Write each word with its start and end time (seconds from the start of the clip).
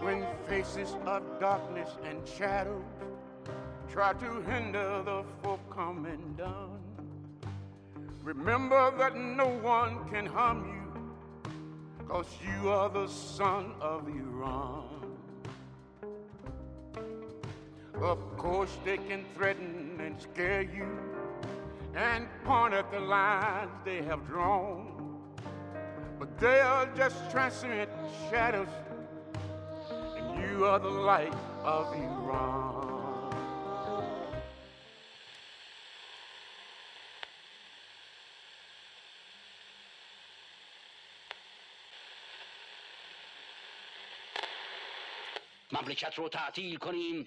when 0.00 0.26
faces 0.48 0.94
of 1.06 1.22
darkness 1.40 1.90
and 2.04 2.26
shadows 2.26 2.84
try 3.90 4.12
to 4.12 4.42
hinder 4.42 5.02
the 5.04 5.24
folk 5.42 5.60
coming 5.74 6.34
down. 6.36 6.78
Remember 8.22 8.92
that 8.98 9.16
no 9.16 9.48
one 9.48 10.08
can 10.10 10.26
harm 10.26 10.66
you, 10.66 12.06
cause 12.06 12.26
you 12.42 12.68
are 12.68 12.88
the 12.90 13.08
son 13.08 13.72
of 13.80 14.06
Iran. 14.08 14.84
Of 18.00 18.36
course, 18.36 18.76
they 18.84 18.98
can 18.98 19.24
threaten 19.34 19.98
and 20.00 20.20
scare 20.20 20.62
you 20.62 20.86
and 21.94 22.28
point 22.44 22.74
at 22.74 22.90
the 22.92 23.00
lines 23.00 23.70
they 23.84 24.02
have 24.02 24.26
drawn. 24.26 25.18
But 26.18 26.38
they 26.38 26.60
are 26.60 26.86
just 26.96 27.30
transient 27.30 27.90
shadows, 28.30 28.68
are 30.64 30.78
the 30.78 30.88
light 30.88 31.34
of 31.64 31.94
Iran. 31.94 32.88
مملکت 45.72 46.14
رو 46.14 46.28
تعطیل 46.28 46.76
کنیم 46.76 47.26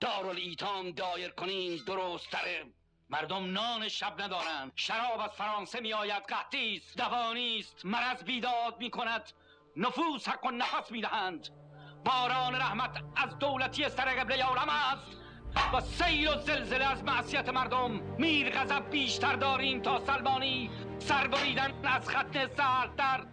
دارالایتام 0.00 0.90
دایر 0.90 1.30
کنیم 1.30 1.84
درست 1.86 2.30
تره 2.30 2.64
مردم 3.10 3.52
نان 3.52 3.88
شب 3.88 4.22
ندارند 4.22 4.72
شراب 4.76 5.20
از 5.20 5.30
فرانسه 5.30 5.80
می 5.80 5.92
آید 5.92 6.22
قحطی 6.22 6.76
است 6.76 6.96
دوانی 6.96 7.58
است 7.58 7.84
مرض 7.84 8.24
بیداد 8.24 8.78
می 8.78 8.90
کند 8.90 9.32
نفوس 9.76 10.28
حق 10.28 10.46
و 10.46 10.50
نفس 10.50 10.90
می 10.90 11.00
دهند 11.00 11.48
باران 12.04 12.54
رحمت 12.54 13.02
از 13.16 13.38
دولتی 13.38 13.88
سر 13.88 14.04
قبله 14.04 14.44
عالم 14.44 14.68
است. 14.68 15.22
و 15.74 15.80
سیل 15.80 16.28
و 16.28 16.38
زلزله 16.38 16.84
از 16.84 17.04
معصیت 17.04 17.48
مردم 17.48 17.90
میر 18.18 18.50
غضب 18.50 18.90
بیشتر 18.90 19.36
داریم 19.36 19.82
تا 19.82 19.98
سلمانی. 19.98 20.70
سر 20.98 21.26
بریدن 21.26 21.72
از 21.84 22.08
خط 22.08 22.36
سردتر 22.56 23.26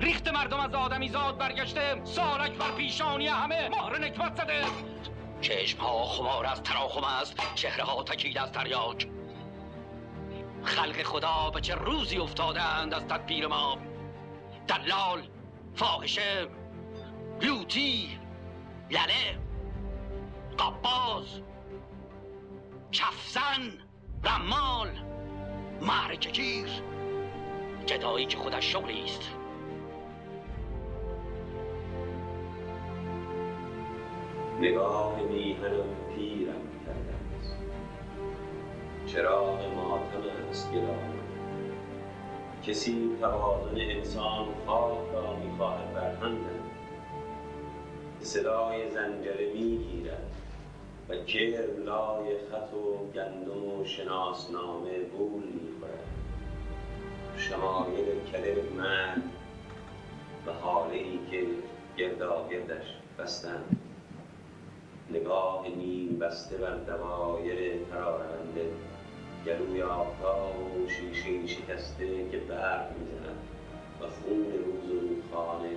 ریخت 0.00 0.28
مردم 0.28 0.60
از 0.60 0.74
آدمی 0.74 1.08
زاد 1.08 1.38
برگشته 1.38 2.00
سالک 2.04 2.52
بر 2.52 2.70
پیشانی 2.70 3.28
همه. 3.28 3.68
مهر 3.68 3.98
نکبت 3.98 4.36
زده. 4.36 4.64
چشم 5.40 5.78
ها 5.78 6.04
خمار 6.04 6.46
از 6.46 6.62
تراخم 6.62 7.04
است 7.04 7.54
چهره 7.54 7.84
ها 7.84 8.02
تکید 8.02 8.38
از 8.38 8.52
تریاک 8.52 9.08
خلق 10.64 11.02
خدا 11.02 11.50
به 11.50 11.60
چه 11.60 11.74
روزی 11.74 12.18
افتادند 12.18 12.94
از 12.94 13.06
تدبیر 13.06 13.46
ما؟ 13.46 13.78
دلال 14.68 15.28
فاحشه 15.74 16.48
لوتی 17.42 18.18
لله 18.90 19.38
قباز 20.58 21.40
کفزن 22.92 23.72
رمال 24.24 24.88
معرکه 25.80 26.30
گیر 26.30 26.68
جدایی 27.86 28.26
که 28.26 28.36
خودش 28.38 28.72
شغلی 28.72 29.04
است 29.04 29.30
نگاه 34.60 35.20
میهنم 35.22 35.86
پیرم 36.16 36.62
کرده 36.86 37.14
است. 37.40 37.56
چراغ 39.06 39.74
ماتم 39.74 40.48
است 40.50 40.72
گرام 40.72 41.18
کسی 42.62 43.16
توازن 43.20 43.76
انسان 43.80 44.46
خاک 44.66 44.98
را 45.12 45.22
برهندن 45.58 45.67
صدای 48.28 48.90
زنجره 48.90 49.52
می‌گیرد 49.54 50.30
و 51.08 51.16
کرم 51.16 51.84
لای 51.84 52.38
خط 52.50 52.74
و 52.74 53.12
گندم 53.14 53.80
و 53.80 53.84
شناسنامه 53.84 54.98
بول 54.98 55.42
می‌خورد. 55.42 56.04
شمایل 57.36 58.06
کلر 58.32 58.62
من 58.76 59.22
و 60.46 60.52
حاله 60.52 60.94
ای 60.94 61.18
که 61.30 61.46
گرداگردش 61.96 62.86
بستند 63.18 63.80
نگاه 65.10 65.68
نیم 65.68 66.18
بسته 66.18 66.56
بر 66.56 66.76
دوایر 66.76 67.76
پراکنده 67.78 68.70
گلوی 69.46 69.82
آفتاب 69.82 70.76
و 70.76 70.88
شیشه 70.88 71.46
شکسته 71.46 72.30
که 72.30 72.38
برق 72.38 72.90
می‌زند 72.98 73.38
و 74.00 74.04
خون 74.06 74.44
روز 74.64 74.90
و 74.90 75.00
رودخانه 75.00 75.70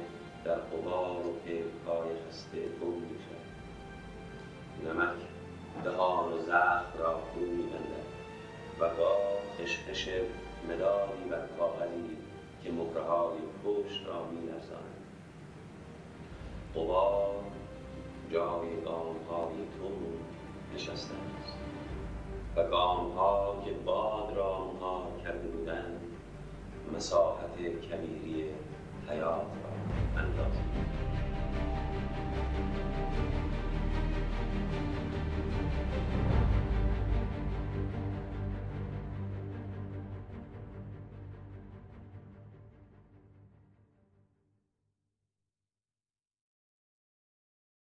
در 0.46 0.56
قبار 0.56 1.28
و 1.28 1.34
پلکای 1.34 2.10
خسته 2.30 2.58
گم 2.58 2.94
می‌شد 2.94 3.52
نمک 4.86 5.18
دهان 5.84 6.42
زخم 6.42 7.00
را 7.00 7.20
فرو 7.20 7.46
میبندد 7.46 8.12
و 8.80 8.90
گاه 8.90 9.18
خشخش 9.58 10.10
مدادی 10.70 11.30
بر 11.30 11.48
کاغذی 11.60 12.18
که 12.64 12.72
مهرههای 12.72 13.38
پشت 13.66 14.08
را 14.08 14.24
میلرزاند. 14.24 15.02
قبار 16.76 17.44
جای 18.32 18.82
گام 18.86 19.16
های 19.30 19.56
تو 19.56 19.92
نشسته 20.76 21.14
است 21.40 21.56
و 22.56 22.64
گام 22.64 23.12
ها 23.12 23.62
که 23.66 23.72
باد 23.72 24.34
را 24.36 24.46
آنها 24.46 25.08
کرده 25.24 25.48
بودند 25.48 26.02
مساحت 26.96 27.58
کبیری 27.58 28.50